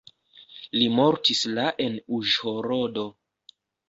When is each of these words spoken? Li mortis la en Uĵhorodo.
Li 0.77 0.85
mortis 0.99 1.41
la 1.57 1.65
en 1.87 1.99
Uĵhorodo. 2.21 3.05